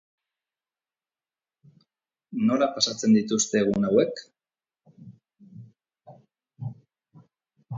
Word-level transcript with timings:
Nola 2.47 2.69
pasatzen 2.79 3.13
dituzte 3.17 3.61
egun 3.67 3.85
hauek? 3.91 4.23